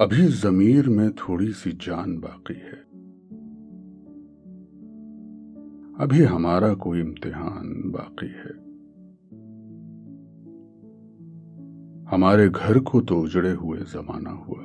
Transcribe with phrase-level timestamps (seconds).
[0.00, 2.82] अभी जमीर में थोड़ी सी जान बाकी है।
[6.00, 8.68] अभी हमारा कोई इम्तिहान बाकी है।
[12.04, 14.62] हमारे घर को तो उजड़े हुए जमाना हुआ।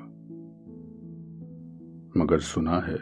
[2.23, 2.97] मगर सुना है,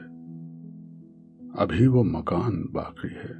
[1.57, 3.35] अभी वो मकान बाकी है।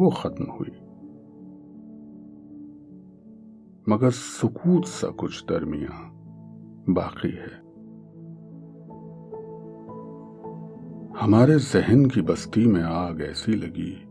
[0.00, 0.91] वो खत्म हुई।
[3.88, 6.10] मगर सुकूत सा कुछ दरमिया
[6.92, 7.62] बाकी है।
[11.20, 14.02] हमारे जहन की बस्ती में आग ऐसी लगी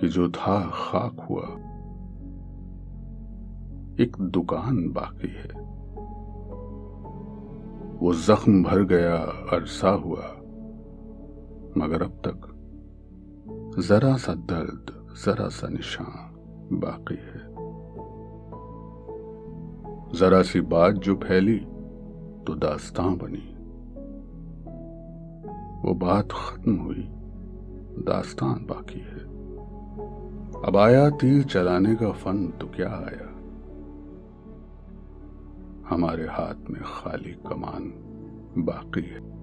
[0.00, 1.46] कि जो था खाक हुआ,
[4.04, 5.72] एक दुकान बाकी है।
[7.98, 9.16] वो जख्म भर गया,
[9.56, 10.24] अरसा हुआ,
[11.78, 12.48] मगर अब तक
[13.78, 16.32] जरा सा दर्द, जरा सा निशान
[16.78, 17.51] बाकी है।
[20.14, 21.58] जरा सी बात जो फैली
[22.46, 23.52] तो दास्तां बनी।
[25.88, 27.08] वो बात खत्म हुई
[27.98, 29.20] दास्तान बाकी है।
[30.66, 33.28] अब आया तीर चलाने का फन तो क्या आया?
[35.88, 37.92] हमारे हाथ में खाली कमान
[38.58, 39.41] बाकी है।